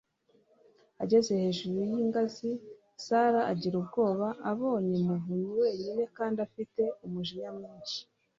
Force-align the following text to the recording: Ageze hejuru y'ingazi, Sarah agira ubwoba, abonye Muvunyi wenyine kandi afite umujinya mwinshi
Ageze 1.03 1.31
hejuru 1.43 1.77
y'ingazi, 1.91 2.49
Sarah 3.05 3.47
agira 3.53 3.75
ubwoba, 3.81 4.27
abonye 4.51 4.97
Muvunyi 5.07 5.51
wenyine 5.61 6.03
kandi 6.17 6.37
afite 6.47 6.81
umujinya 7.05 7.49
mwinshi 7.57 7.99